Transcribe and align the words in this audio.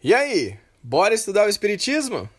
E 0.00 0.14
aí, 0.14 0.56
bora 0.80 1.12
estudar 1.12 1.44
o 1.44 1.48
Espiritismo? 1.48 2.30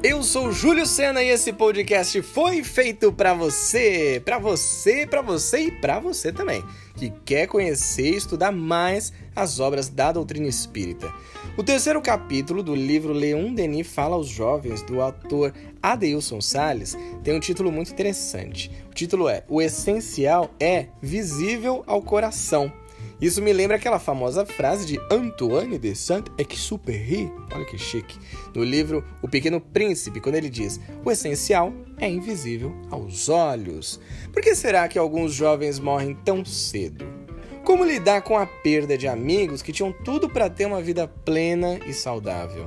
Eu 0.00 0.22
sou 0.22 0.52
Júlio 0.52 0.86
Sena 0.86 1.20
e 1.20 1.30
esse 1.30 1.52
podcast 1.52 2.22
foi 2.22 2.62
feito 2.62 3.12
para 3.12 3.34
você, 3.34 4.22
para 4.24 4.38
você, 4.38 5.04
para 5.04 5.20
você 5.20 5.62
e 5.62 5.72
para 5.72 5.98
você 5.98 6.32
também, 6.32 6.64
que 6.94 7.10
quer 7.24 7.48
conhecer 7.48 8.12
e 8.12 8.16
estudar 8.16 8.52
mais 8.52 9.12
as 9.34 9.58
obras 9.58 9.88
da 9.88 10.12
doutrina 10.12 10.46
espírita. 10.46 11.12
O 11.58 11.62
terceiro 11.64 12.00
capítulo 12.00 12.62
do 12.62 12.72
livro 12.72 13.12
Leon 13.12 13.52
Denis 13.52 13.88
fala 13.88 14.14
aos 14.14 14.28
jovens 14.28 14.80
do 14.82 15.00
autor 15.00 15.52
Adeilson 15.82 16.40
Salles 16.40 16.96
tem 17.24 17.34
um 17.34 17.40
título 17.40 17.72
muito 17.72 17.90
interessante. 17.90 18.70
O 18.88 18.94
título 18.94 19.28
é 19.28 19.42
O 19.48 19.60
essencial 19.60 20.54
é 20.60 20.86
visível 21.02 21.82
ao 21.84 22.00
coração. 22.00 22.72
Isso 23.20 23.42
me 23.42 23.52
lembra 23.52 23.76
aquela 23.76 23.98
famosa 23.98 24.46
frase 24.46 24.86
de 24.86 25.00
Antoine 25.10 25.78
de 25.78 25.96
Saint-Exupéry, 25.96 27.28
olha 27.52 27.64
que 27.64 27.76
chique, 27.76 28.16
no 28.54 28.62
livro 28.62 29.04
O 29.20 29.26
Pequeno 29.26 29.60
Príncipe, 29.60 30.20
quando 30.20 30.36
ele 30.36 30.48
diz: 30.48 30.80
"O 31.04 31.10
essencial 31.10 31.72
é 31.98 32.08
invisível 32.08 32.72
aos 32.88 33.28
olhos". 33.28 33.98
Por 34.32 34.40
que 34.40 34.54
será 34.54 34.86
que 34.86 34.96
alguns 34.96 35.32
jovens 35.32 35.80
morrem 35.80 36.14
tão 36.24 36.44
cedo? 36.44 37.27
Como 37.68 37.84
lidar 37.84 38.22
com 38.22 38.34
a 38.34 38.46
perda 38.46 38.96
de 38.96 39.06
amigos 39.06 39.60
que 39.60 39.74
tinham 39.74 39.92
tudo 39.92 40.26
para 40.26 40.48
ter 40.48 40.64
uma 40.64 40.80
vida 40.80 41.06
plena 41.06 41.78
e 41.86 41.92
saudável? 41.92 42.66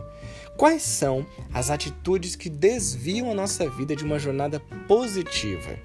Quais 0.56 0.84
são 0.84 1.26
as 1.52 1.72
atitudes 1.72 2.36
que 2.36 2.48
desviam 2.48 3.32
a 3.32 3.34
nossa 3.34 3.68
vida 3.68 3.96
de 3.96 4.04
uma 4.04 4.20
jornada 4.20 4.60
positiva? 4.88 5.76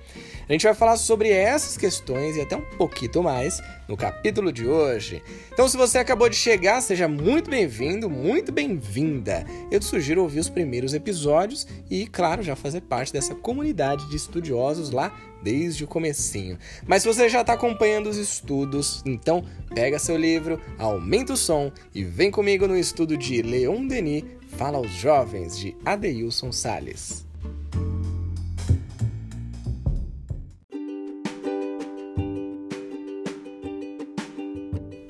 A 0.49 0.53
gente 0.53 0.63
vai 0.63 0.75
falar 0.75 0.97
sobre 0.97 1.29
essas 1.29 1.77
questões 1.77 2.37
e 2.37 2.41
até 2.41 2.57
um 2.57 2.63
pouquinho 2.63 3.21
mais 3.21 3.61
no 3.89 3.97
capítulo 3.97 4.53
de 4.53 4.65
hoje. 4.65 5.21
Então, 5.53 5.69
se 5.69 5.77
você 5.77 5.99
acabou 5.99 6.29
de 6.29 6.37
chegar, 6.37 6.81
seja 6.81 7.09
muito 7.09 7.51
bem-vindo, 7.51 8.09
muito 8.09 8.53
bem-vinda. 8.53 9.45
Eu 9.73 9.81
te 9.81 9.87
sugiro 9.87 10.23
ouvir 10.23 10.39
os 10.39 10.49
primeiros 10.49 10.95
episódios 10.95 11.67
e, 11.91 12.07
claro, 12.07 12.45
já 12.45 12.55
fazer 12.55 12.83
parte 12.83 13.13
dessa 13.13 13.35
comunidade 13.35 14.09
de 14.09 14.15
estudiosos 14.15 14.93
lá 14.93 15.13
desde 15.43 15.83
o 15.83 15.89
comecinho. 15.89 16.57
Mas 16.87 17.03
se 17.03 17.09
você 17.09 17.29
já 17.29 17.41
está 17.41 17.55
acompanhando 17.55 18.09
os 18.09 18.17
estudos, 18.17 19.03
então 19.05 19.45
pega 19.75 19.99
seu 19.99 20.17
livro, 20.17 20.61
aumenta 20.79 21.33
o 21.33 21.37
som 21.37 21.73
e 21.93 22.05
vem 22.05 22.31
comigo 22.31 22.69
no 22.69 22.79
estudo 22.79 23.17
de 23.17 23.43
Leon 23.43 23.85
Denis, 23.89 24.23
Fala 24.57 24.79
aos 24.79 24.91
Jovens, 24.93 25.59
de 25.59 25.77
Adeilson 25.85 26.53
Sales. 26.53 27.26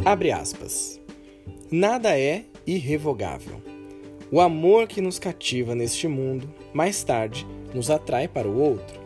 Abre 0.06 0.30
aspas. 0.30 1.00
Nada 1.68 2.16
é 2.16 2.44
irrevogável. 2.64 3.60
O 4.30 4.40
amor 4.40 4.86
que 4.86 5.00
nos 5.00 5.18
cativa 5.18 5.74
neste 5.74 6.06
mundo, 6.06 6.48
mais 6.72 7.02
tarde, 7.02 7.44
nos 7.74 7.90
atrai 7.90 8.28
para 8.28 8.46
o 8.46 8.56
outro. 8.56 9.00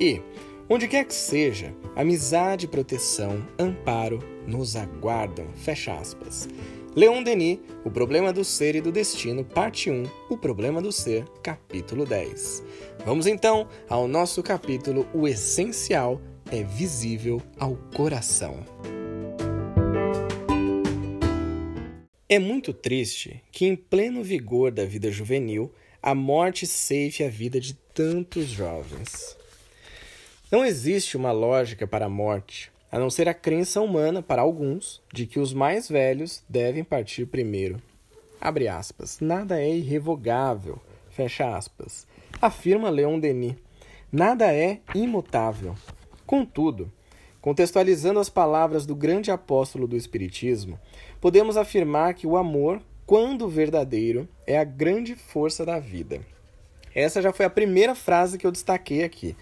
E, 0.00 0.22
onde 0.66 0.88
quer 0.88 1.04
que 1.04 1.12
seja, 1.12 1.74
amizade, 1.94 2.66
proteção, 2.66 3.46
amparo 3.58 4.18
nos 4.46 4.76
aguardam. 4.76 5.44
Fecha 5.56 5.92
aspas. 5.92 6.48
Leon 6.94 7.22
Denis, 7.22 7.58
O 7.84 7.90
Problema 7.90 8.32
do 8.32 8.42
Ser 8.42 8.76
e 8.76 8.80
do 8.80 8.90
Destino, 8.90 9.44
parte 9.44 9.90
1, 9.90 10.04
O 10.30 10.38
Problema 10.38 10.80
do 10.80 10.90
Ser, 10.90 11.26
capítulo 11.42 12.06
10. 12.06 12.64
Vamos 13.04 13.26
então 13.26 13.68
ao 13.90 14.08
nosso 14.08 14.42
capítulo 14.42 15.06
O 15.12 15.28
Essencial 15.28 16.18
é 16.50 16.62
Visível 16.62 17.42
ao 17.60 17.76
Coração. 17.94 18.64
É 22.28 22.40
muito 22.40 22.72
triste 22.72 23.40
que, 23.52 23.66
em 23.66 23.76
pleno 23.76 24.20
vigor 24.20 24.72
da 24.72 24.84
vida 24.84 25.12
juvenil, 25.12 25.72
a 26.02 26.12
morte 26.12 26.66
ceife 26.66 27.22
a 27.22 27.28
vida 27.28 27.60
de 27.60 27.74
tantos 27.94 28.46
jovens. 28.46 29.36
Não 30.50 30.64
existe 30.64 31.16
uma 31.16 31.30
lógica 31.30 31.86
para 31.86 32.06
a 32.06 32.08
morte, 32.08 32.72
a 32.90 32.98
não 32.98 33.10
ser 33.10 33.28
a 33.28 33.34
crença 33.34 33.80
humana, 33.80 34.24
para 34.24 34.42
alguns, 34.42 35.00
de 35.12 35.24
que 35.24 35.38
os 35.38 35.52
mais 35.52 35.88
velhos 35.88 36.42
devem 36.48 36.82
partir 36.82 37.26
primeiro. 37.26 37.80
Abre 38.40 38.66
aspas. 38.66 39.20
Nada 39.20 39.60
é 39.60 39.70
irrevogável. 39.76 40.82
Fecha 41.10 41.56
aspas. 41.56 42.08
Afirma 42.42 42.90
Leon 42.90 43.20
Denis. 43.20 43.54
Nada 44.10 44.52
é 44.52 44.80
imutável. 44.96 45.76
Contudo, 46.26 46.92
Contextualizando 47.46 48.18
as 48.18 48.28
palavras 48.28 48.84
do 48.84 48.96
grande 48.96 49.30
apóstolo 49.30 49.86
do 49.86 49.94
Espiritismo, 49.94 50.80
podemos 51.20 51.56
afirmar 51.56 52.12
que 52.14 52.26
o 52.26 52.36
amor, 52.36 52.82
quando 53.06 53.48
verdadeiro, 53.48 54.28
é 54.44 54.58
a 54.58 54.64
grande 54.64 55.14
força 55.14 55.64
da 55.64 55.78
vida. 55.78 56.20
Essa 56.92 57.22
já 57.22 57.32
foi 57.32 57.46
a 57.46 57.50
primeira 57.50 57.94
frase 57.94 58.36
que 58.36 58.44
eu 58.44 58.50
destaquei 58.50 59.04
aqui. 59.04 59.36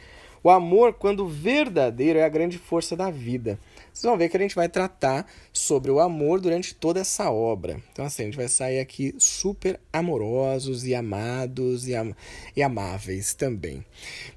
O 0.44 0.50
amor, 0.50 0.92
quando 0.92 1.26
verdadeiro, 1.26 2.18
é 2.18 2.22
a 2.22 2.28
grande 2.28 2.58
força 2.58 2.94
da 2.94 3.10
vida. 3.10 3.58
Vocês 3.90 4.04
vão 4.04 4.18
ver 4.18 4.28
que 4.28 4.36
a 4.36 4.40
gente 4.40 4.54
vai 4.54 4.68
tratar 4.68 5.26
sobre 5.50 5.90
o 5.90 5.98
amor 5.98 6.38
durante 6.38 6.74
toda 6.74 7.00
essa 7.00 7.30
obra. 7.30 7.80
Então, 7.90 8.04
assim, 8.04 8.24
a 8.24 8.24
gente 8.26 8.36
vai 8.36 8.48
sair 8.48 8.78
aqui 8.78 9.14
super 9.18 9.80
amorosos 9.90 10.86
e 10.86 10.94
amados 10.94 11.88
e, 11.88 11.94
am 11.94 12.14
e 12.54 12.62
amáveis 12.62 13.32
também. 13.32 13.82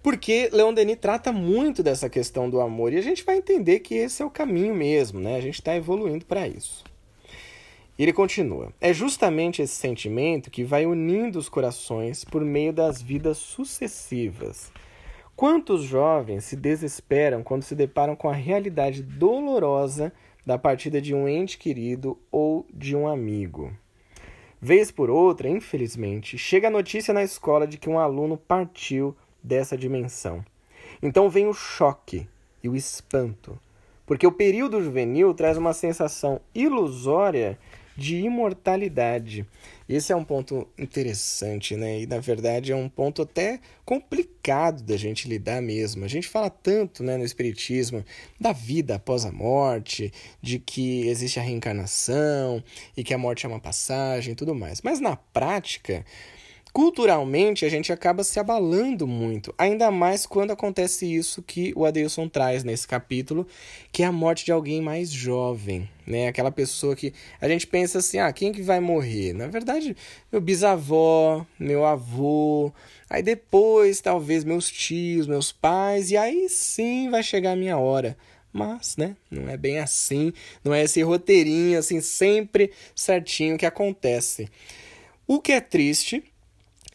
Porque 0.01 0.50
Leon 0.53 0.73
Denis 0.73 0.97
trata 1.01 1.34
muito 1.34 1.84
dessa 1.84 2.09
questão 2.09 2.50
do 2.50 2.62
amor 2.62 2.94
e 2.94 2.97
a 2.97 3.03
gente 3.03 3.25
vai 3.25 3.35
entender 3.35 3.81
que 3.81 3.95
esse 3.95 4.22
é 4.22 4.25
o 4.25 4.31
caminho 4.31 4.74
mesmo, 4.74 5.19
né? 5.19 5.35
A 5.35 5.41
gente 5.41 5.56
está 5.56 5.75
evoluindo 5.75 6.24
para 6.24 6.47
isso. 6.47 6.85
E 8.00 8.03
ele 8.03 8.13
continua: 8.13 8.72
É 8.79 8.94
justamente 8.94 9.62
esse 9.62 9.75
sentimento 9.75 10.50
que 10.50 10.63
vai 10.63 10.85
unindo 10.85 11.38
os 11.38 11.50
corações 11.50 12.24
por 12.24 12.45
meio 12.45 12.72
das 12.72 13.01
vidas 13.01 13.38
sucessivas 13.38 14.72
Quantos 15.38 15.84
jovens 15.84 16.46
se 16.46 16.56
desesperam 16.56 17.44
quando 17.44 17.62
se 17.62 17.75
deparam 17.75 18.16
com 18.16 18.28
a 18.28 18.34
realidade 18.34 19.03
dolorosa 19.03 20.12
da 20.44 20.58
partida 20.58 21.00
de 21.00 21.14
um 21.14 21.28
ente 21.28 21.59
querido 21.59 22.18
ou 22.31 22.66
de 22.74 22.96
um 22.96 23.08
amigo? 23.08 23.72
Vez 24.59 24.90
por 24.90 25.12
outra, 25.12 25.48
infelizmente, 25.48 26.40
chega 26.40 26.70
a 26.70 26.72
notícia 26.72 27.14
na 27.14 27.22
escola 27.22 27.68
de 27.68 27.78
que 27.78 27.88
um 27.88 28.00
aluno 28.00 28.36
partiu 28.36 29.16
dessa 29.44 29.78
dimensão. 29.78 30.44
Então 31.03 31.30
vem 31.30 31.46
o 31.46 31.54
choque 31.54 32.28
e 32.64 32.68
o 32.68 32.75
espanto, 32.75 33.59
porque 34.08 34.25
o 34.25 34.31
período 34.31 34.81
juvenil 34.81 35.36
traz 35.36 35.56
uma 35.56 35.72
sensação 35.72 36.42
ilusória 36.56 37.59
de 37.97 38.18
imortalidade. 38.18 39.46
Esse 39.90 40.12
é 40.12 40.16
um 40.16 40.24
ponto 40.24 40.68
interessante, 40.78 41.75
né? 41.75 42.02
E 42.02 42.06
na 42.06 42.19
verdade 42.19 42.72
é 42.72 42.75
um 42.75 42.88
ponto 42.88 43.24
até 43.24 43.59
complicado 43.84 44.84
da 44.84 44.96
gente 44.96 45.28
lidar 45.28 45.62
mesmo. 45.62 46.06
A 46.06 46.07
gente 46.07 46.28
fala 46.28 46.50
tanto, 46.50 47.03
né, 47.03 47.18
no 47.18 47.24
espiritismo 47.24 48.06
da 48.40 48.52
vida 48.52 48.96
após 48.96 49.25
a 49.25 49.31
morte, 49.31 50.13
de 50.41 50.59
que 50.59 51.07
existe 51.07 51.40
a 51.40 51.44
reencarnação 51.44 52.63
e 52.96 53.03
que 53.03 53.13
a 53.13 53.18
morte 53.18 53.46
é 53.46 53.50
uma 53.50 53.59
passagem 53.59 54.34
e 54.34 54.36
tudo 54.36 54.53
mais. 54.53 54.81
Mas 54.81 55.00
na 55.00 55.16
prática, 55.16 56.06
culturalmente 56.77 57.65
a 57.65 57.69
gente 57.69 57.91
acaba 57.91 58.23
se 58.23 58.39
abalando 58.39 59.07
muito, 59.07 59.51
ainda 59.57 59.89
mais 59.89 60.27
quando 60.27 60.51
acontece 60.51 61.11
isso 61.11 61.41
que 61.41 61.73
o 61.75 61.83
Adeilson 61.83 62.29
traz 62.29 62.63
nesse 62.63 62.88
capítulo, 62.88 63.47
que 63.91 64.03
é 64.03 64.05
a 64.05 64.11
morte 64.11 64.45
de 64.45 64.51
alguém 64.51 64.79
mais 64.79 65.09
jovem, 65.09 65.89
né? 66.05 66.27
Aquela 66.27 66.51
pessoa 66.51 66.95
que 66.95 67.15
a 67.41 67.49
gente 67.49 67.65
pensa 67.65 67.97
assim, 67.97 68.19
ah, 68.19 68.31
quem 68.31 68.51
que 68.51 68.61
vai 68.61 68.79
morrer? 68.79 69.33
Na 69.33 69.47
verdade, 69.47 69.97
meu 70.31 70.39
bisavó, 70.39 71.43
meu 71.59 71.83
avô, 71.83 72.71
aí 73.09 73.23
depois 73.23 73.99
talvez 73.99 74.44
meus 74.44 74.69
tios, 74.69 75.25
meus 75.25 75.51
pais, 75.51 76.11
e 76.11 76.15
aí 76.15 76.47
sim 76.47 77.09
vai 77.09 77.23
chegar 77.23 77.53
a 77.53 77.55
minha 77.55 77.79
hora. 77.79 78.15
Mas, 78.53 78.95
né, 78.97 79.15
não 79.31 79.49
é 79.49 79.57
bem 79.57 79.79
assim, 79.79 80.31
não 80.63 80.75
é 80.75 80.83
esse 80.83 81.01
roteirinho 81.01 81.80
assim 81.80 82.01
sempre 82.01 82.71
certinho 82.94 83.57
que 83.57 83.65
acontece. 83.65 84.47
O 85.25 85.41
que 85.41 85.53
é 85.53 85.59
triste 85.59 86.23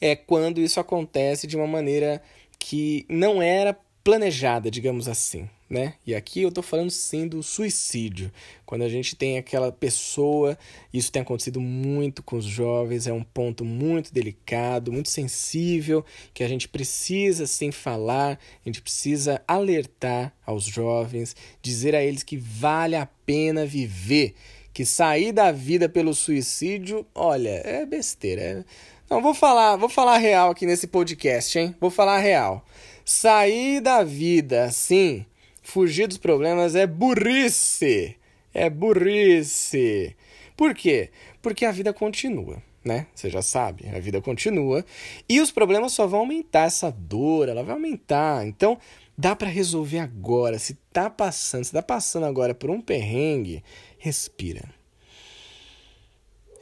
é 0.03 0.17
quando 0.17 0.61
isso 0.61 0.81
acontece 0.81 1.47
de 1.47 1.57
uma 1.57 1.67
maneira 1.67 2.21
que 2.59 3.07
não 3.09 3.41
era 3.41 3.79
planejada, 4.03 4.69
digamos 4.69 5.07
assim, 5.07 5.49
né? 5.71 5.95
E 6.05 6.13
aqui 6.13 6.43
eu 6.43 6.49
estou 6.49 6.63
falando 6.63 6.91
sim 6.91 7.29
do 7.29 7.41
suicídio. 7.41 8.33
Quando 8.67 8.83
a 8.83 8.89
gente 8.89 9.15
tem 9.15 9.39
aquela 9.39 9.71
pessoa, 9.71 10.59
isso 10.93 11.13
tem 11.13 11.23
acontecido 11.23 11.61
muito 11.61 12.21
com 12.21 12.37
os 12.37 12.45
jovens, 12.45 13.07
é 13.07 13.13
um 13.13 13.23
ponto 13.23 13.65
muito 13.65 14.13
delicado, 14.13 14.93
muito 14.93 15.09
sensível, 15.09 16.05
que 16.35 16.43
a 16.43 16.49
gente 16.49 16.69
precisa 16.69 17.47
sim 17.47 17.71
falar, 17.71 18.41
a 18.67 18.69
gente 18.69 18.83
precisa 18.83 19.41
alertar 19.47 20.35
aos 20.45 20.65
jovens, 20.65 21.37
dizer 21.63 21.95
a 21.95 22.03
eles 22.03 22.25
que 22.25 22.37
vale 22.37 22.97
a 22.97 23.07
pena 23.07 23.65
viver, 23.65 24.35
que 24.75 24.85
sair 24.85 25.31
da 25.31 25.53
vida 25.53 25.89
pelo 25.89 26.13
suicídio, 26.13 27.07
olha, 27.15 27.63
é 27.65 27.87
besteira, 27.87 28.43
é 28.43 28.65
então 29.13 29.21
vou 29.21 29.35
falar, 29.35 29.77
vou 29.77 29.91
falar 29.91 30.17
real 30.17 30.53
aqui 30.53 30.65
nesse 30.65 30.87
podcast, 30.87 31.59
hein? 31.59 31.77
Vou 31.79 31.91
falar 31.91 32.17
real. 32.17 32.65
Sair 33.05 33.79
da 33.79 34.03
vida 34.03 34.65
assim, 34.65 35.27
fugir 35.63 36.07
dos 36.07 36.17
problemas 36.17 36.75
é 36.75 36.87
burrice. 36.87 38.17
É 38.55 38.71
burrice. 38.71 40.17
Por 40.57 40.75
quê? 40.75 41.11
Porque 41.43 41.67
a 41.67 41.71
vida 41.71 41.93
continua, 41.93 42.63
né? 42.83 43.07
Você 43.15 43.29
já 43.29 43.43
sabe, 43.43 43.87
a 43.95 44.01
vida 44.01 44.19
continua 44.23 44.83
e 45.29 45.43
os 45.43 45.51
problemas 45.51 45.93
só 45.93 46.07
vão 46.07 46.21
aumentar 46.21 46.63
essa 46.63 46.91
dor, 46.91 47.51
ela 47.51 47.63
vai 47.63 47.75
aumentar. 47.75 48.47
Então, 48.47 48.79
dá 49.17 49.37
para 49.37 49.51
resolver 49.51 49.99
agora. 49.99 50.59
Se 50.59 50.73
tá 50.91 51.11
passando, 51.11 51.65
se 51.65 51.73
tá 51.73 51.83
passando 51.83 52.25
agora 52.25 52.55
por 52.55 52.71
um 52.71 52.81
perrengue, 52.81 53.63
respira. 53.99 54.65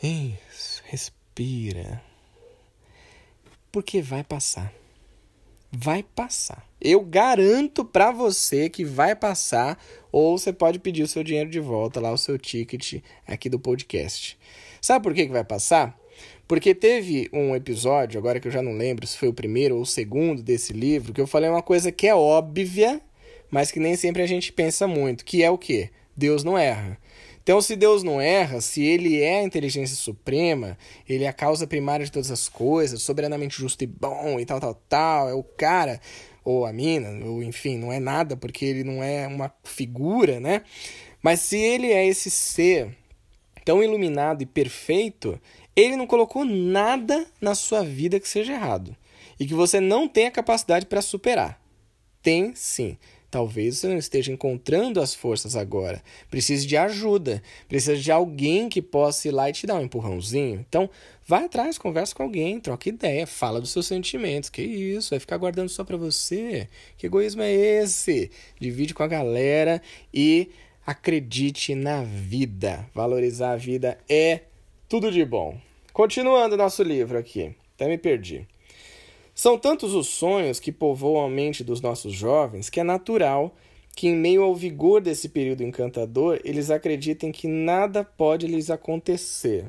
Isso, 0.03 0.83
respira. 0.87 2.10
Porque 3.71 4.03
vai 4.03 4.25
passar. 4.25 4.73
Vai 5.73 6.03
passar. 6.03 6.67
Eu 6.81 7.01
garanto 7.01 7.85
para 7.85 8.11
você 8.11 8.69
que 8.69 8.85
vai 8.85 9.15
passar, 9.15 9.79
ou 10.11 10.37
você 10.37 10.53
pode 10.53 10.79
pedir 10.79 11.03
o 11.03 11.09
seu 11.09 11.23
dinheiro 11.23 11.49
de 11.49 11.61
volta 11.61 12.01
lá, 12.01 12.11
o 12.11 12.19
seu 12.19 12.37
ticket 12.39 13.03
aqui 13.27 13.49
do 13.49 13.61
podcast. 13.61 14.37
Sabe 14.81 15.03
por 15.03 15.15
que, 15.15 15.27
que 15.27 15.33
vai 15.33 15.45
passar? 15.45 15.97
Porque 16.49 16.75
teve 16.75 17.29
um 17.33 17.55
episódio, 17.55 18.19
agora 18.19 18.41
que 18.41 18.49
eu 18.49 18.53
já 18.53 18.61
não 18.61 18.73
lembro 18.73 19.07
se 19.07 19.17
foi 19.17 19.29
o 19.29 19.33
primeiro 19.33 19.77
ou 19.77 19.83
o 19.83 19.87
segundo 19.87 20.43
desse 20.43 20.73
livro, 20.73 21.13
que 21.13 21.21
eu 21.21 21.27
falei 21.27 21.49
uma 21.49 21.63
coisa 21.63 21.93
que 21.93 22.09
é 22.09 22.15
óbvia, 22.15 23.01
mas 23.49 23.71
que 23.71 23.79
nem 23.79 23.95
sempre 23.95 24.23
a 24.23 24.27
gente 24.27 24.53
pensa 24.53 24.89
muito, 24.89 25.25
que 25.25 25.45
é 25.45 25.51
o 25.51 25.57
quê? 25.57 25.91
Deus 26.17 26.43
não 26.43 26.59
erra. 26.59 26.99
Então, 27.51 27.61
se 27.61 27.75
Deus 27.75 28.05
não 28.05 28.21
erra, 28.21 28.61
se 28.61 28.81
ele 28.81 29.21
é 29.21 29.41
a 29.41 29.43
inteligência 29.43 29.97
suprema, 29.97 30.79
ele 31.09 31.25
é 31.25 31.27
a 31.27 31.33
causa 31.33 31.67
primária 31.67 32.07
de 32.07 32.13
todas 32.13 32.31
as 32.31 32.49
coisas, 32.49 33.03
soberanamente 33.03 33.59
justo 33.59 33.83
e 33.83 33.89
bom 33.89 34.39
e 34.39 34.47
tal, 34.47 34.61
tal, 34.61 34.75
tal, 34.89 35.29
é 35.29 35.35
o 35.35 35.43
cara, 35.43 36.01
ou 36.45 36.65
a 36.65 36.73
mina, 36.73 37.09
ou 37.27 37.43
enfim, 37.43 37.77
não 37.77 37.93
é 37.93 37.99
nada 37.99 38.37
porque 38.37 38.65
ele 38.65 38.85
não 38.85 39.03
é 39.03 39.27
uma 39.27 39.53
figura, 39.65 40.39
né? 40.39 40.63
Mas 41.21 41.41
se 41.41 41.59
ele 41.59 41.91
é 41.91 42.07
esse 42.07 42.31
ser 42.31 42.97
tão 43.65 43.83
iluminado 43.83 44.43
e 44.43 44.47
perfeito, 44.47 45.37
ele 45.75 45.97
não 45.97 46.07
colocou 46.07 46.45
nada 46.45 47.27
na 47.41 47.57
sua 47.57 47.83
vida 47.83 48.21
que 48.21 48.29
seja 48.29 48.53
errado 48.53 48.97
e 49.41 49.45
que 49.45 49.55
você 49.55 49.81
não 49.81 50.07
tenha 50.07 50.31
capacidade 50.31 50.87
para 50.87 51.03
superar. 51.03 51.61
Tem 52.23 52.55
sim. 52.55 52.97
Talvez 53.31 53.79
você 53.79 53.87
não 53.87 53.97
esteja 53.97 54.33
encontrando 54.33 55.01
as 55.01 55.15
forças 55.15 55.55
agora. 55.55 56.03
Precise 56.29 56.67
de 56.67 56.77
ajuda. 56.77 57.41
Precisa 57.69 57.97
de 57.97 58.11
alguém 58.11 58.69
que 58.69 58.83
possa 58.83 59.29
ir 59.29 59.31
lá 59.31 59.49
e 59.49 59.53
te 59.53 59.67
dar 59.67 59.77
um 59.77 59.83
empurrãozinho. 59.83 60.65
Então, 60.69 60.91
vai 61.25 61.45
atrás, 61.45 61.79
conversa 61.79 62.15
com 62.15 62.25
alguém, 62.25 62.59
troca 62.59 62.89
ideia, 62.89 63.27
fala 63.27 63.61
dos 63.61 63.71
seus 63.71 63.87
sentimentos. 63.87 64.51
Que 64.51 64.63
isso? 64.63 65.11
Vai 65.11 65.21
ficar 65.21 65.37
guardando 65.37 65.69
só 65.69 65.85
para 65.85 65.97
você? 65.97 66.69
Que 66.99 67.07
egoísmo 67.07 67.43
é 67.43 67.53
esse? 67.53 68.33
Divide 68.59 68.93
com 68.93 69.05
a 69.05 69.09
galera 69.09 69.81
e 70.13 70.51
acredite 70.85 71.75
na 71.77 72.03
vida. 72.03 72.85
Valorizar 72.93 73.53
a 73.53 73.57
vida 73.57 73.97
é 74.09 74.41
tudo 74.89 75.13
de 75.13 75.25
bom. 75.25 75.57
Continuando 75.93 76.57
nosso 76.57 76.83
livro 76.83 77.17
aqui. 77.17 77.55
Até 77.77 77.87
me 77.87 77.97
perdi. 77.97 78.47
São 79.41 79.59
tantos 79.59 79.95
os 79.95 80.07
sonhos 80.07 80.61
que 80.61 80.71
povoam 80.71 81.25
a 81.25 81.31
mente 81.31 81.65
dos 81.65 81.81
nossos 81.81 82.13
jovens 82.13 82.69
que 82.69 82.79
é 82.79 82.85
natural 82.85 83.57
que, 83.97 84.07
em 84.07 84.15
meio 84.15 84.43
ao 84.43 84.55
vigor 84.55 85.01
desse 85.01 85.31
período 85.31 85.63
encantador, 85.63 86.39
eles 86.45 86.71
acreditem 86.71 87.33
que 87.33 87.49
nada 87.49 88.05
pode 88.05 88.47
lhes 88.47 88.69
acontecer. 88.69 89.65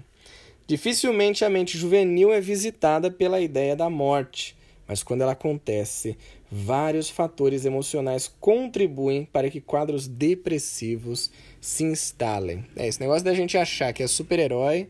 Dificilmente 0.68 1.45
a 1.45 1.50
mente 1.50 1.77
juvenil 1.77 2.33
é 2.33 2.41
visitada 2.41 3.09
pela 3.09 3.39
ideia 3.39 3.73
da 3.73 3.89
morte, 3.89 4.57
mas 4.85 5.03
quando 5.03 5.21
ela 5.21 5.31
acontece, 5.31 6.18
vários 6.51 7.09
fatores 7.09 7.63
emocionais 7.63 8.29
contribuem 8.41 9.23
para 9.23 9.50
que 9.50 9.62
quadros 9.62 10.06
depressivos 10.06 11.31
se 11.62 11.85
instalem. 11.85 12.65
É, 12.75 12.89
esse 12.89 13.00
negócio 13.00 13.23
da 13.23 13.33
gente 13.33 13.57
achar 13.57 13.94
que 13.94 14.03
é 14.03 14.07
super-herói 14.07 14.89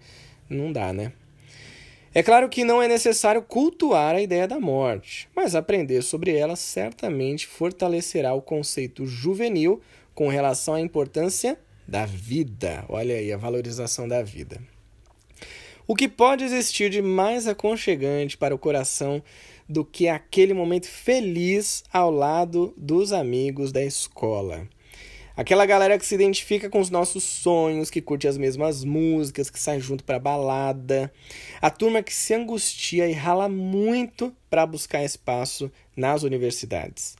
não 0.50 0.74
dá, 0.74 0.92
né? 0.92 1.14
É 2.14 2.22
claro 2.22 2.50
que 2.50 2.66
não 2.66 2.82
é 2.82 2.90
necessário 2.90 3.42
cultuar 3.42 4.16
a 4.16 4.22
ideia 4.22 4.46
da 4.46 4.60
morte, 4.60 5.30
mas 5.34 5.56
aprender 5.56 6.02
sobre 6.02 6.36
ela 6.36 6.58
certamente 6.58 7.48
fortalecerá 7.48 8.34
o 8.34 8.42
conceito 8.42 9.06
juvenil 9.06 9.82
com 10.14 10.28
relação 10.28 10.74
à 10.74 10.82
importância 10.82 11.58
da 11.88 12.06
vida. 12.06 12.84
Olha 12.90 13.16
aí 13.16 13.32
a 13.32 13.38
valorização 13.38 14.10
da 14.10 14.22
vida. 14.22 14.62
O 15.88 15.96
que 15.96 16.10
pode 16.10 16.44
existir 16.44 16.90
de 16.90 17.02
mais 17.02 17.48
aconchegante 17.48 18.38
para 18.38 18.54
o 18.54 18.60
coração 18.60 19.24
do 19.68 19.86
que 19.86 20.10
aquele 20.10 20.54
momento 20.54 20.88
feliz 20.88 21.82
ao 21.94 22.12
lado 22.12 22.74
dos 22.76 23.14
amigos 23.14 23.72
da 23.72 23.82
escola? 23.82 24.68
Aquela 25.42 25.66
galera 25.66 25.98
que 25.98 26.06
se 26.06 26.14
identifica 26.14 26.70
com 26.70 26.80
os 26.80 26.92
nossos 26.92 27.24
sonhos, 27.24 27.90
que 27.90 28.00
curte 28.00 28.28
as 28.28 28.38
mesmas 28.38 28.84
músicas, 28.84 29.50
que 29.50 29.60
sai 29.60 29.80
junto 29.80 30.04
pra 30.04 30.20
balada. 30.20 31.12
A 31.60 31.72
turma 31.72 32.04
que 32.04 32.14
se 32.14 32.36
angustia 32.36 33.08
e 33.08 33.14
rala 33.14 33.50
muito 33.50 34.32
para 34.52 34.68
buscar 34.68 35.04
espaço 35.04 35.72
nas 35.98 36.22
universidades. 36.22 37.16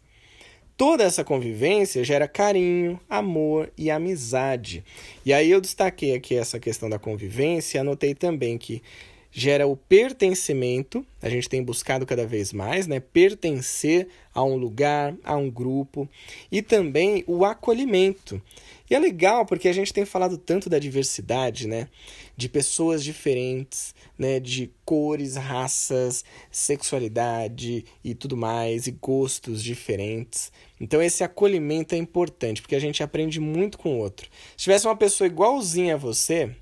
Toda 0.78 1.04
essa 1.04 1.24
convivência 1.24 2.04
gera 2.04 2.28
carinho, 2.28 3.00
amor 3.10 3.72
e 3.76 3.90
amizade. 3.90 4.84
E 5.26 5.34
aí 5.34 5.50
eu 5.50 5.60
destaquei 5.60 6.14
aqui 6.14 6.36
essa 6.36 6.60
questão 6.60 6.88
da 6.88 7.00
convivência 7.00 7.82
anotei 7.82 8.14
também 8.14 8.56
que 8.56 8.84
gera 9.32 9.66
o 9.66 9.76
pertencimento, 9.76 11.04
a 11.22 11.30
gente 11.30 11.50
tem 11.50 11.64
buscado 11.64 12.06
cada 12.06 12.28
vez 12.28 12.52
mais, 12.54 12.86
né, 12.86 13.00
pertencer 13.00 14.10
a 14.34 14.44
um 14.44 14.56
lugar, 14.56 15.16
a 15.24 15.36
um 15.36 15.50
grupo, 15.50 16.08
e 16.52 16.62
também 16.62 17.24
o 17.28 17.44
acolhimento. 17.44 18.42
E 18.90 18.96
é 18.96 19.00
legal 19.00 19.46
porque 19.46 19.68
a 19.70 19.74
gente 19.74 19.94
tem 19.94 20.04
falado 20.04 20.38
tanto 20.38 20.70
da 20.70 20.78
diversidade, 20.78 21.68
né, 21.68 21.88
de 22.36 22.50
pessoas 22.50 23.04
diferentes, 23.04 23.96
né, 24.18 24.40
de 24.40 24.70
cores, 24.84 25.36
raças, 25.36 26.26
sexualidade 26.52 27.86
e 28.04 28.14
tudo 28.14 28.36
mais, 28.36 28.88
e 28.88 28.92
gostos 28.92 29.64
diferentes. 29.64 30.52
Então 30.80 31.02
esse 31.02 31.24
acolhimento 31.24 31.96
é 31.96 31.98
importante, 31.98 32.62
porque 32.62 32.76
a 32.76 32.82
gente 32.82 33.02
aprende 33.02 33.40
muito 33.40 33.78
com 33.78 33.96
o 33.96 33.98
outro. 34.00 34.30
Se 34.58 34.64
tivesse 34.64 34.88
uma 34.88 34.96
pessoa 34.96 35.28
igualzinha 35.28 35.96
a 35.96 35.98
você, 35.98 36.54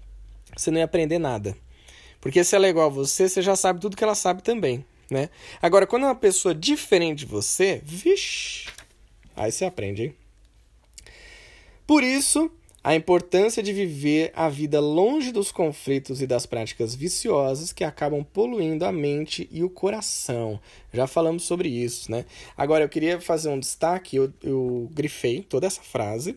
você 0.56 0.69
não 0.69 0.77
ia 0.77 0.86
aprender 0.86 1.18
nada. 1.18 1.57
Porque 2.21 2.44
se 2.44 2.56
ela 2.56 2.68
é 2.68 2.69
igual 2.69 2.88
a 2.88 2.94
você, 2.94 3.30
você 3.30 3.42
já 3.42 3.56
sabe 3.56 3.80
tudo 3.80 3.95
que 3.95 4.04
ela 4.04 4.16
sabe 4.16 4.44
também, 4.44 4.86
né? 5.09 5.29
Agora, 5.61 5.88
quando 5.88 6.03
é 6.03 6.07
uma 6.07 6.15
pessoa 6.15 6.53
diferente 6.53 7.19
de 7.19 7.25
você, 7.25 7.81
vixe, 7.83 8.67
aí 9.35 9.51
você 9.51 9.65
aprende, 9.65 10.03
hein? 10.03 10.15
Por 11.85 12.03
isso, 12.03 12.51
a 12.83 12.95
importância 12.95 13.61
de 13.61 13.73
viver 13.73 14.31
a 14.35 14.47
vida 14.47 14.80
longe 14.80 15.31
dos 15.31 15.51
conflitos 15.51 16.21
e 16.21 16.28
das 16.28 16.45
práticas 16.45 16.95
viciosas 16.95 17.73
que 17.73 17.83
acabam 17.83 18.23
poluindo 18.23 18.85
a 18.85 18.92
mente 18.92 19.49
e 19.51 19.63
o 19.63 19.69
coração. 19.69 20.59
Já 20.94 21.06
falamos 21.07 21.44
sobre 21.44 21.68
isso, 21.68 22.09
né? 22.11 22.25
Agora, 22.56 22.83
eu 22.83 22.89
queria 22.89 23.19
fazer 23.19 23.49
um 23.49 23.59
destaque, 23.59 24.16
eu, 24.16 24.31
eu 24.42 24.89
grifei 24.94 25.42
toda 25.42 25.68
essa 25.68 25.81
frase 25.81 26.35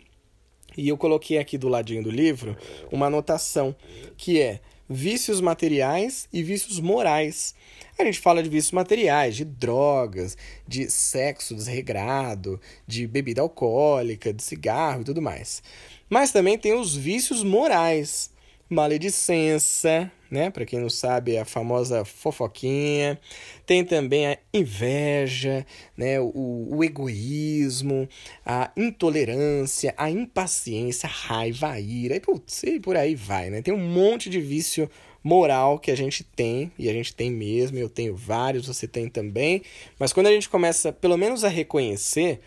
e 0.77 0.89
eu 0.89 0.97
coloquei 0.97 1.39
aqui 1.39 1.57
do 1.57 1.69
ladinho 1.69 2.03
do 2.03 2.11
livro 2.11 2.57
uma 2.91 3.07
anotação 3.07 3.75
que 4.17 4.41
é 4.41 4.61
vícios 4.89 5.41
materiais 5.41 6.29
e 6.33 6.43
vícios 6.43 6.81
morais. 6.81 7.55
A 7.99 8.05
gente 8.05 8.19
fala 8.19 8.43
de 8.43 8.49
vícios 8.49 8.73
materiais, 8.73 9.37
de 9.37 9.45
drogas, 9.45 10.37
de 10.67 10.91
sexo 10.91 11.55
desregrado, 11.55 12.61
de 12.87 13.07
bebida 13.07 13.41
alcoólica, 13.41 14.33
de 14.33 14.43
cigarro 14.43 15.03
e 15.03 15.05
tudo 15.05 15.23
mais. 15.23 15.63
Mas 16.11 16.33
também 16.33 16.59
tem 16.59 16.75
os 16.75 16.97
vícios 16.97 17.45
morais, 17.45 18.32
maledicência, 18.73 20.11
né? 20.31 20.51
Para 20.51 20.65
quem 20.65 20.81
não 20.81 20.89
sabe, 20.89 21.37
é 21.37 21.41
a 21.41 21.45
famosa 21.45 22.05
fofoquinha. 22.05 23.21
Tem 23.67 23.85
também 23.85 24.27
a 24.27 24.39
inveja, 24.53 25.67
né? 25.97 26.19
O, 26.19 26.69
o, 26.71 26.83
egoísmo, 26.83 28.09
a 28.45 28.71
intolerância, 28.77 29.95
a 29.97 30.11
impaciência, 30.11 31.07
a 31.07 31.13
raiva, 31.13 31.69
a 31.69 31.81
ira, 31.81 32.17
e, 32.17 32.21
putz, 32.21 32.63
e 32.63 32.81
por 32.81 32.97
aí 32.97 33.15
vai, 33.15 33.51
né? 33.51 33.61
Tem 33.61 33.75
um 33.75 33.79
monte 33.79 34.31
de 34.31 34.41
vício 34.41 34.91
moral 35.23 35.79
que 35.79 35.91
a 35.91 35.97
gente 35.97 36.25
tem, 36.25 36.73
e 36.79 36.89
a 36.89 36.93
gente 36.93 37.15
tem 37.15 37.31
mesmo, 37.31 37.79
eu 37.79 37.89
tenho 37.89 38.17
vários, 38.17 38.67
você 38.67 38.89
tem 38.89 39.09
também, 39.09 39.63
mas 39.99 40.13
quando 40.13 40.27
a 40.27 40.33
gente 40.33 40.49
começa, 40.49 40.93
pelo 40.93 41.17
menos, 41.17 41.45
a 41.45 41.49
reconhecer, 41.49 42.41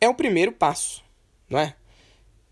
é 0.00 0.08
o 0.08 0.14
primeiro 0.14 0.52
passo, 0.52 1.04
não 1.50 1.58
é? 1.58 1.74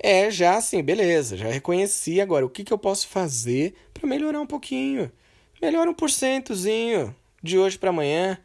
É 0.02 0.30
já 0.30 0.56
assim, 0.56 0.82
beleza, 0.82 1.36
já 1.36 1.48
reconheci 1.48 2.22
agora 2.22 2.44
o 2.44 2.48
que, 2.48 2.64
que 2.64 2.72
eu 2.72 2.78
posso 2.78 3.06
fazer 3.06 3.74
para 3.92 4.08
melhorar 4.08 4.40
um 4.40 4.46
pouquinho. 4.46 5.12
Melhora 5.60 5.90
um 5.90 5.94
porcentozinho 5.94 7.14
de 7.42 7.58
hoje 7.58 7.78
para 7.78 7.90
amanhã. 7.90 8.38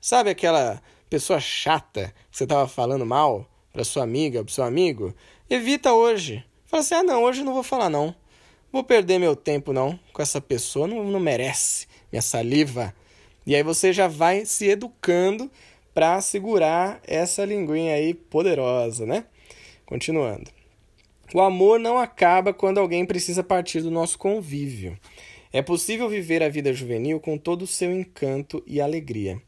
Sabe 0.00 0.30
aquela 0.30 0.82
pessoa 1.10 1.38
chata 1.38 2.14
que 2.30 2.38
você 2.38 2.44
estava 2.44 2.66
falando 2.66 3.04
mal 3.04 3.46
para 3.74 3.84
sua 3.84 4.04
amiga, 4.04 4.42
para 4.42 4.54
seu 4.54 4.64
amigo? 4.64 5.14
Evita 5.50 5.92
hoje. 5.92 6.42
Fala 6.64 6.80
assim: 6.80 6.94
ah, 6.94 7.02
não, 7.02 7.22
hoje 7.24 7.44
não 7.44 7.52
vou 7.52 7.62
falar 7.62 7.90
não. 7.90 8.14
Vou 8.72 8.82
perder 8.82 9.18
meu 9.18 9.36
tempo 9.36 9.74
não 9.74 9.98
com 10.14 10.22
essa 10.22 10.40
pessoa, 10.40 10.88
não, 10.88 11.04
não 11.04 11.20
merece 11.20 11.86
minha 12.10 12.22
saliva. 12.22 12.94
E 13.46 13.54
aí 13.54 13.62
você 13.62 13.92
já 13.92 14.08
vai 14.08 14.46
se 14.46 14.66
educando 14.66 15.50
para 15.92 16.20
segurar 16.22 17.00
essa 17.06 17.44
linguinha 17.44 17.94
aí 17.94 18.14
poderosa, 18.14 19.04
né? 19.04 19.26
Continuando. 19.84 20.55
O 21.34 21.40
amor 21.40 21.78
não 21.80 21.98
acaba 21.98 22.54
quando 22.54 22.78
alguém 22.78 23.04
precisa 23.04 23.42
partir 23.42 23.80
do 23.80 23.90
nosso 23.90 24.18
convívio. 24.18 24.98
É 25.52 25.62
possível 25.62 26.08
viver 26.08 26.42
a 26.42 26.48
vida 26.48 26.72
juvenil 26.72 27.18
com 27.18 27.38
todo 27.38 27.62
o 27.62 27.66
seu 27.66 27.90
encanto 27.90 28.62
e 28.66 28.80
alegria. 28.80 29.40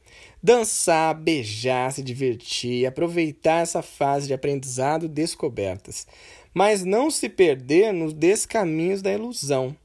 Dançar, 0.42 1.14
beijar, 1.14 1.92
se 1.92 2.02
divertir, 2.02 2.86
aproveitar 2.86 3.62
essa 3.62 3.82
fase 3.82 4.26
de 4.26 4.34
aprendizado 4.34 5.06
e 5.06 5.08
descobertas. 5.08 6.06
Mas 6.54 6.84
não 6.84 7.10
se 7.10 7.28
perder 7.28 7.92
nos 7.92 8.14
descaminhos 8.14 9.02
da 9.02 9.12
ilusão. 9.12 9.76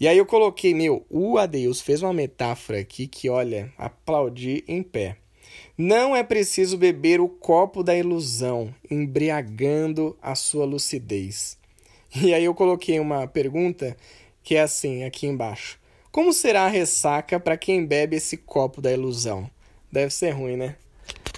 E 0.00 0.08
aí 0.08 0.18
eu 0.18 0.26
coloquei, 0.26 0.74
meu, 0.74 1.06
o 1.08 1.38
Adeus 1.38 1.80
fez 1.80 2.02
uma 2.02 2.12
metáfora 2.12 2.80
aqui 2.80 3.06
que, 3.06 3.30
olha, 3.30 3.72
aplaudi 3.78 4.64
em 4.66 4.82
pé. 4.82 5.16
Não 5.76 6.14
é 6.14 6.22
preciso 6.22 6.76
beber 6.76 7.20
o 7.20 7.28
copo 7.28 7.82
da 7.82 7.96
ilusão, 7.96 8.74
embriagando 8.90 10.16
a 10.22 10.34
sua 10.34 10.64
lucidez. 10.64 11.58
E 12.14 12.32
aí 12.32 12.44
eu 12.44 12.54
coloquei 12.54 13.00
uma 13.00 13.26
pergunta 13.26 13.96
que 14.42 14.54
é 14.54 14.60
assim, 14.60 15.02
aqui 15.02 15.26
embaixo. 15.26 15.80
Como 16.12 16.32
será 16.32 16.62
a 16.62 16.68
ressaca 16.68 17.40
para 17.40 17.56
quem 17.56 17.84
bebe 17.84 18.16
esse 18.16 18.36
copo 18.36 18.80
da 18.80 18.92
ilusão? 18.92 19.50
Deve 19.90 20.12
ser 20.12 20.30
ruim, 20.30 20.56
né? 20.56 20.76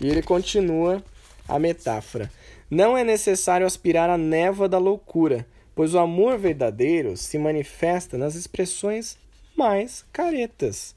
E 0.03 0.09
ele 0.09 0.23
continua 0.23 1.03
a 1.49 1.59
metáfora. 1.59 2.31
Não 2.71 2.97
é 2.97 3.03
necessário 3.03 3.67
aspirar 3.67 4.11
a 4.11 4.19
névoa 4.19 4.69
da 4.69 4.77
loucura, 4.77 5.47
pois 5.75 5.95
o 5.95 5.99
amor 5.99 6.37
verdadeiro 6.37 7.17
se 7.17 7.39
manifesta 7.39 8.19
nas 8.19 8.35
expressões 8.35 9.17
mais 9.57 10.05
caretas. 10.13 10.95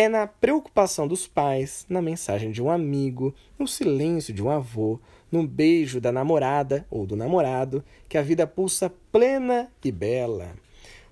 É 0.00 0.08
na 0.08 0.28
preocupação 0.28 1.08
dos 1.08 1.26
pais, 1.26 1.84
na 1.88 2.00
mensagem 2.00 2.52
de 2.52 2.62
um 2.62 2.70
amigo, 2.70 3.34
no 3.58 3.66
silêncio 3.66 4.32
de 4.32 4.40
um 4.40 4.48
avô, 4.48 5.00
no 5.28 5.44
beijo 5.44 6.00
da 6.00 6.12
namorada 6.12 6.86
ou 6.88 7.04
do 7.04 7.16
namorado, 7.16 7.82
que 8.08 8.16
a 8.16 8.22
vida 8.22 8.46
pulsa 8.46 8.92
plena 9.10 9.68
e 9.84 9.90
bela. 9.90 10.52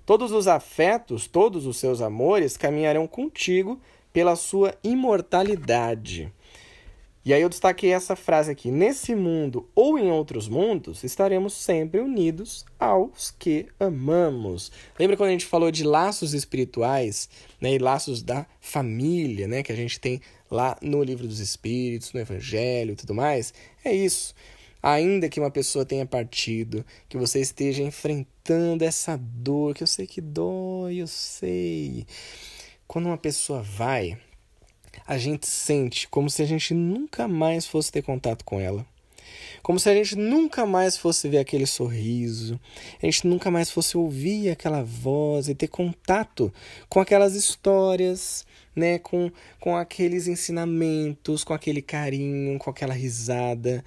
Todos 0.05 0.31
os 0.31 0.47
afetos, 0.47 1.27
todos 1.27 1.65
os 1.65 1.75
seus 1.75 2.01
amores 2.01 2.55
caminharão 2.55 3.07
contigo 3.07 3.77
pela 4.13 4.37
sua 4.37 4.73
imortalidade. 4.81 6.31
E 7.27 7.33
aí 7.33 7.41
eu 7.41 7.49
destaquei 7.49 7.91
essa 7.91 8.15
frase 8.15 8.49
aqui: 8.49 8.71
nesse 8.71 9.13
mundo 9.13 9.69
ou 9.75 9.99
em 9.99 10.09
outros 10.09 10.47
mundos, 10.47 11.03
estaremos 11.03 11.51
sempre 11.51 11.99
unidos 11.99 12.65
aos 12.79 13.31
que 13.37 13.67
amamos. 13.77 14.71
Lembra 14.97 15.17
quando 15.17 15.27
a 15.27 15.31
gente 15.33 15.45
falou 15.45 15.69
de 15.69 15.83
laços 15.83 16.33
espirituais, 16.33 17.27
né, 17.59 17.73
e 17.73 17.79
laços 17.79 18.23
da 18.23 18.47
família, 18.61 19.45
né, 19.45 19.61
que 19.61 19.73
a 19.73 19.75
gente 19.75 19.99
tem 19.99 20.21
lá 20.49 20.77
no 20.81 21.03
livro 21.03 21.27
dos 21.27 21.41
espíritos, 21.41 22.13
no 22.13 22.21
evangelho 22.21 22.93
e 22.93 22.95
tudo 22.95 23.13
mais? 23.13 23.53
É 23.83 23.93
isso. 23.93 24.33
Ainda 24.81 25.27
que 25.27 25.37
uma 25.37 25.51
pessoa 25.51 25.83
tenha 25.83 26.05
partido, 26.05 26.85
que 27.09 27.17
você 27.17 27.41
esteja 27.41 27.83
enfrentando 27.83 28.85
essa 28.85 29.17
dor, 29.17 29.75
que 29.75 29.83
eu 29.83 29.87
sei 29.87 30.07
que 30.07 30.21
dói, 30.21 31.01
eu 31.01 31.07
sei. 31.07 32.07
Quando 32.87 33.07
uma 33.07 33.17
pessoa 33.17 33.61
vai, 33.61 34.17
a 35.05 35.17
gente 35.17 35.47
sente 35.47 36.07
como 36.07 36.29
se 36.29 36.41
a 36.41 36.45
gente 36.45 36.73
nunca 36.73 37.27
mais 37.27 37.65
fosse 37.65 37.91
ter 37.91 38.01
contato 38.01 38.43
com 38.43 38.59
ela. 38.59 38.85
Como 39.61 39.79
se 39.79 39.89
a 39.89 39.93
gente 39.93 40.15
nunca 40.15 40.65
mais 40.65 40.97
fosse 40.97 41.27
ver 41.27 41.39
aquele 41.39 41.65
sorriso, 41.65 42.59
a 43.01 43.05
gente 43.05 43.27
nunca 43.27 43.51
mais 43.51 43.69
fosse 43.69 43.97
ouvir 43.97 44.49
aquela 44.49 44.83
voz 44.83 45.49
e 45.49 45.55
ter 45.55 45.67
contato 45.67 46.53
com 46.87 46.99
aquelas 46.99 47.35
histórias, 47.35 48.45
né, 48.75 48.99
com, 48.99 49.29
com 49.59 49.75
aqueles 49.75 50.27
ensinamentos, 50.27 51.43
com 51.43 51.53
aquele 51.53 51.81
carinho, 51.81 52.57
com 52.59 52.69
aquela 52.69 52.93
risada. 52.93 53.83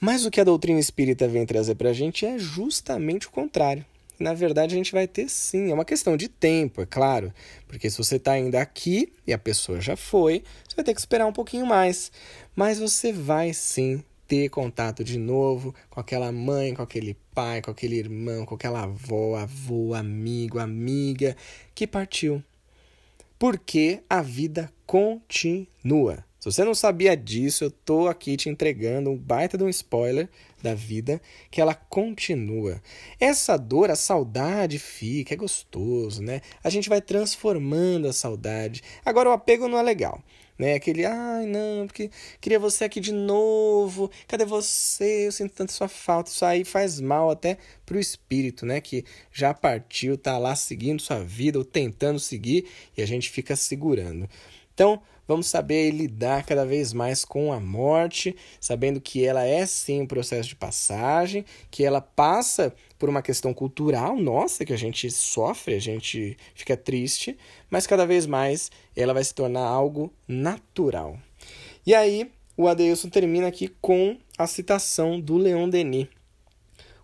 Mas 0.00 0.24
o 0.24 0.30
que 0.30 0.40
a 0.40 0.44
doutrina 0.44 0.80
espírita 0.80 1.28
vem 1.28 1.44
trazer 1.44 1.74
para 1.74 1.90
a 1.90 1.94
gente 1.94 2.24
é 2.24 2.38
justamente 2.38 3.26
o 3.26 3.30
contrário 3.30 3.84
na 4.20 4.34
verdade 4.34 4.74
a 4.74 4.76
gente 4.76 4.92
vai 4.92 5.08
ter 5.08 5.28
sim. 5.28 5.70
É 5.70 5.74
uma 5.74 5.84
questão 5.84 6.16
de 6.16 6.28
tempo, 6.28 6.82
é 6.82 6.86
claro. 6.86 7.32
Porque 7.66 7.90
se 7.90 7.98
você 7.98 8.16
está 8.16 8.32
ainda 8.32 8.60
aqui 8.60 9.12
e 9.26 9.32
a 9.32 9.38
pessoa 9.38 9.80
já 9.80 9.96
foi, 9.96 10.44
você 10.68 10.76
vai 10.76 10.84
ter 10.84 10.94
que 10.94 11.00
esperar 11.00 11.26
um 11.26 11.32
pouquinho 11.32 11.66
mais. 11.66 12.12
Mas 12.54 12.78
você 12.78 13.12
vai 13.12 13.52
sim 13.54 14.04
ter 14.28 14.48
contato 14.48 15.02
de 15.02 15.18
novo 15.18 15.74
com 15.88 15.98
aquela 15.98 16.30
mãe, 16.30 16.72
com 16.74 16.82
aquele 16.82 17.16
pai, 17.34 17.60
com 17.62 17.70
aquele 17.70 17.96
irmão, 17.96 18.44
com 18.44 18.54
aquela 18.54 18.84
avó, 18.84 19.36
avô, 19.36 19.94
amigo, 19.94 20.58
amiga 20.58 21.36
que 21.74 21.86
partiu. 21.86 22.42
Porque 23.38 24.02
a 24.08 24.20
vida 24.20 24.70
continua. 24.86 26.29
Se 26.40 26.50
você 26.50 26.64
não 26.64 26.74
sabia 26.74 27.14
disso, 27.14 27.64
eu 27.64 27.70
tô 27.70 28.08
aqui 28.08 28.34
te 28.34 28.48
entregando 28.48 29.10
um 29.10 29.16
baita 29.16 29.58
de 29.58 29.64
um 29.64 29.68
spoiler 29.68 30.26
da 30.62 30.74
vida 30.74 31.20
que 31.50 31.60
ela 31.60 31.74
continua. 31.74 32.82
Essa 33.20 33.58
dor, 33.58 33.90
a 33.90 33.94
saudade 33.94 34.78
fica, 34.78 35.34
é 35.34 35.36
gostoso, 35.36 36.22
né? 36.22 36.40
A 36.64 36.70
gente 36.70 36.88
vai 36.88 37.02
transformando 37.02 38.08
a 38.08 38.12
saudade. 38.14 38.82
Agora 39.04 39.28
o 39.28 39.32
apego 39.32 39.68
não 39.68 39.76
é 39.76 39.82
legal, 39.82 40.24
né? 40.58 40.72
Aquele, 40.72 41.04
ai, 41.04 41.44
não, 41.44 41.86
porque 41.86 42.10
queria 42.40 42.58
você 42.58 42.84
aqui 42.84 43.00
de 43.00 43.12
novo. 43.12 44.10
Cadê 44.26 44.46
você? 44.46 45.26
Eu 45.26 45.32
sinto 45.32 45.52
tanto 45.52 45.72
sua 45.72 45.88
falta. 45.88 46.30
Isso 46.30 46.42
aí 46.46 46.64
faz 46.64 47.02
mal 47.02 47.28
até 47.28 47.58
pro 47.84 48.00
espírito, 48.00 48.64
né? 48.64 48.80
Que 48.80 49.04
já 49.30 49.52
partiu, 49.52 50.16
tá 50.16 50.38
lá 50.38 50.56
seguindo 50.56 51.02
sua 51.02 51.22
vida 51.22 51.58
ou 51.58 51.66
tentando 51.66 52.18
seguir 52.18 52.66
e 52.96 53.02
a 53.02 53.06
gente 53.06 53.28
fica 53.28 53.54
segurando. 53.54 54.26
Então, 54.72 55.02
vamos 55.30 55.46
saber 55.46 55.92
lidar 55.92 56.44
cada 56.44 56.66
vez 56.66 56.92
mais 56.92 57.24
com 57.24 57.52
a 57.52 57.60
morte, 57.60 58.34
sabendo 58.60 59.00
que 59.00 59.24
ela 59.24 59.44
é 59.44 59.64
sim 59.64 60.00
um 60.00 60.06
processo 60.06 60.48
de 60.48 60.56
passagem, 60.56 61.44
que 61.70 61.84
ela 61.84 62.00
passa 62.00 62.74
por 62.98 63.08
uma 63.08 63.22
questão 63.22 63.54
cultural 63.54 64.16
nossa, 64.16 64.64
que 64.64 64.72
a 64.72 64.76
gente 64.76 65.08
sofre, 65.08 65.76
a 65.76 65.80
gente 65.80 66.36
fica 66.52 66.76
triste, 66.76 67.38
mas 67.70 67.86
cada 67.86 68.04
vez 68.04 68.26
mais 68.26 68.72
ela 68.96 69.14
vai 69.14 69.22
se 69.22 69.32
tornar 69.32 69.62
algo 69.62 70.12
natural. 70.26 71.16
E 71.86 71.94
aí, 71.94 72.28
o 72.56 72.66
Adeilson 72.66 73.08
termina 73.08 73.46
aqui 73.46 73.68
com 73.80 74.18
a 74.36 74.48
citação 74.48 75.20
do 75.20 75.36
Leon 75.36 75.68
Denis. 75.68 76.08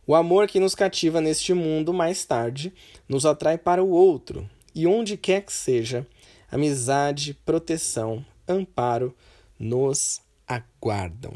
O 0.04 0.16
amor 0.16 0.49
que 0.49 0.59
nos 0.59 0.75
cativa 0.75 1.21
neste 1.21 1.54
mundo 1.54 1.95
mais 1.95 2.25
tarde 2.25 2.73
nos 3.09 3.25
atrai 3.25 3.56
para 3.56 3.85
o 3.85 3.90
outro, 3.90 4.50
e 4.75 4.85
onde 4.85 5.16
quer 5.16 5.42
que 5.42 5.52
seja, 5.52 6.04
amizade, 6.50 7.35
proteção, 7.45 8.25
amparo 8.49 9.15
nos 9.59 10.21
aguardam. 10.47 11.33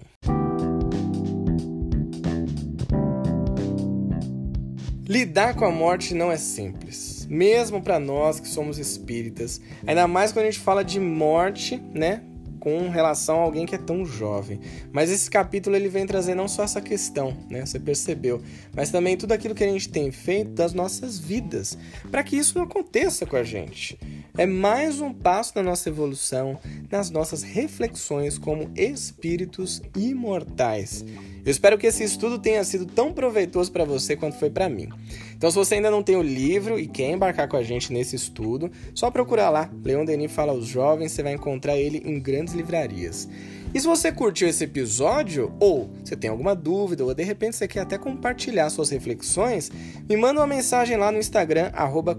Lidar 5.06 5.56
com 5.56 5.64
a 5.64 5.72
morte 5.72 6.14
não 6.14 6.30
é 6.30 6.36
simples, 6.36 7.26
mesmo 7.28 7.82
para 7.82 7.98
nós 7.98 8.38
que 8.38 8.46
somos 8.46 8.78
espíritas, 8.78 9.60
ainda 9.84 10.06
mais 10.06 10.32
quando 10.32 10.44
a 10.44 10.50
gente 10.50 10.60
fala 10.62 10.84
de 10.84 11.00
morte, 11.00 11.82
né? 11.92 12.22
com 12.60 12.90
relação 12.90 13.40
a 13.40 13.42
alguém 13.42 13.64
que 13.64 13.74
é 13.74 13.78
tão 13.78 14.04
jovem. 14.04 14.60
Mas 14.92 15.10
esse 15.10 15.28
capítulo 15.30 15.74
ele 15.74 15.88
vem 15.88 16.06
trazer 16.06 16.34
não 16.34 16.46
só 16.46 16.62
essa 16.62 16.80
questão, 16.80 17.36
né? 17.48 17.64
Você 17.64 17.80
percebeu, 17.80 18.40
mas 18.76 18.90
também 18.90 19.16
tudo 19.16 19.32
aquilo 19.32 19.54
que 19.54 19.64
a 19.64 19.68
gente 19.68 19.88
tem 19.88 20.12
feito 20.12 20.50
das 20.52 20.74
nossas 20.74 21.18
vidas, 21.18 21.76
para 22.10 22.22
que 22.22 22.36
isso 22.36 22.56
não 22.56 22.66
aconteça 22.66 23.24
com 23.24 23.36
a 23.36 23.42
gente. 23.42 23.98
É 24.40 24.46
mais 24.46 25.02
um 25.02 25.12
passo 25.12 25.52
na 25.56 25.62
nossa 25.62 25.90
evolução, 25.90 26.58
nas 26.90 27.10
nossas 27.10 27.42
reflexões 27.42 28.38
como 28.38 28.70
espíritos 28.74 29.82
imortais. 29.94 31.04
Eu 31.44 31.50
espero 31.50 31.78
que 31.78 31.86
esse 31.86 32.04
estudo 32.04 32.38
tenha 32.38 32.62
sido 32.64 32.86
tão 32.86 33.12
proveitoso 33.12 33.72
para 33.72 33.84
você 33.84 34.16
quanto 34.16 34.38
foi 34.38 34.50
para 34.50 34.68
mim. 34.68 34.88
Então, 35.34 35.50
se 35.50 35.56
você 35.56 35.76
ainda 35.76 35.90
não 35.90 36.02
tem 36.02 36.16
o 36.16 36.22
livro 36.22 36.78
e 36.78 36.86
quer 36.86 37.10
embarcar 37.10 37.48
com 37.48 37.56
a 37.56 37.62
gente 37.62 37.92
nesse 37.92 38.14
estudo, 38.14 38.70
só 38.94 39.10
procurar 39.10 39.50
lá. 39.50 39.70
Leon 39.84 40.04
Denis 40.04 40.32
fala 40.32 40.52
aos 40.52 40.66
jovens, 40.66 41.12
você 41.12 41.22
vai 41.22 41.32
encontrar 41.32 41.76
ele 41.76 42.02
em 42.04 42.20
grandes 42.20 42.54
livrarias. 42.54 43.28
E 43.72 43.80
se 43.80 43.86
você 43.86 44.10
curtiu 44.10 44.48
esse 44.48 44.64
episódio, 44.64 45.54
ou 45.60 45.88
você 46.04 46.16
tem 46.16 46.28
alguma 46.28 46.56
dúvida, 46.56 47.04
ou 47.04 47.14
de 47.14 47.22
repente 47.22 47.54
você 47.54 47.68
quer 47.68 47.80
até 47.80 47.96
compartilhar 47.96 48.68
suas 48.68 48.90
reflexões, 48.90 49.70
me 50.08 50.16
manda 50.16 50.40
uma 50.40 50.46
mensagem 50.46 50.96
lá 50.96 51.12
no 51.12 51.18
Instagram, 51.18 51.70
arroba. 51.72 52.18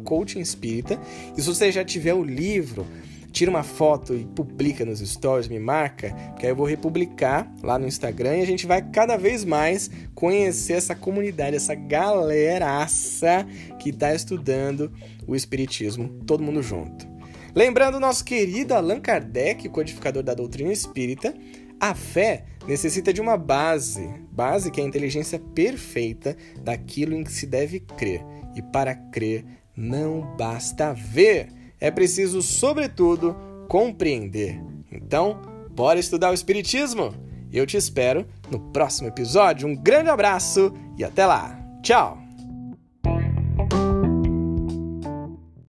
E 1.38 1.42
se 1.42 1.48
você 1.48 1.72
já 1.72 1.84
tiver 1.84 2.14
o 2.14 2.24
livro, 2.24 2.88
tira 3.32 3.50
uma 3.50 3.64
foto 3.64 4.14
e 4.14 4.26
publica 4.26 4.86
nos 4.86 5.00
stories, 5.00 5.48
me 5.48 5.60
marca, 5.60 6.12
que 6.38 6.46
aí 6.46 6.52
eu 6.52 6.56
vou 6.56 6.66
republicar 6.66 7.52
lá 7.64 7.80
no 7.80 7.88
Instagram 7.88 8.38
e 8.38 8.42
a 8.42 8.46
gente 8.46 8.68
vai 8.68 8.82
cada 8.82 9.18
vez 9.18 9.46
mais 9.46 9.90
conhecer 10.14 10.74
essa 10.74 10.96
comunidade, 10.96 11.56
essa 11.56 11.76
galeraça 11.76 13.46
que 13.80 13.90
está 13.90 14.14
estudando 14.14 14.92
o 15.26 15.36
Espiritismo, 15.36 16.10
todo 16.26 16.44
mundo 16.44 16.62
junto. 16.62 17.10
Lembrando 17.54 18.00
nosso 18.00 18.24
querido 18.24 18.74
Allan 18.74 19.00
Kardec, 19.00 19.68
codificador 19.70 20.24
da 20.24 20.34
doutrina 20.34 20.72
espírita, 20.72 21.34
a 21.80 21.94
fé 21.94 22.46
necessita 22.68 23.12
de 23.12 23.20
uma 23.20 23.36
base, 23.36 24.08
base 24.32 24.72
que 24.72 24.80
é 24.80 24.84
a 24.84 24.88
inteligência 24.88 25.40
perfeita 25.40 26.38
daquilo 26.62 27.16
em 27.16 27.24
que 27.24 27.32
se 27.32 27.46
deve 27.46 27.80
crer. 27.80 28.24
E 28.56 28.62
para 28.62 28.96
crer 28.96 29.44
não 29.76 30.36
basta 30.38 30.94
ver, 30.94 31.48
é 31.82 31.90
preciso, 31.90 32.44
sobretudo, 32.44 33.36
compreender. 33.68 34.62
Então, 34.92 35.42
bora 35.72 36.00
estudar 36.00 36.30
o 36.30 36.34
Espiritismo? 36.34 37.14
Eu 37.52 37.66
te 37.66 37.76
espero 37.76 38.26
no 38.50 38.60
próximo 38.72 39.10
episódio. 39.10 39.68
Um 39.68 39.76
grande 39.76 40.10
abraço 40.10 40.74
e 40.98 41.04
até 41.04 41.26
lá. 41.26 41.60
Tchau! 41.82 42.21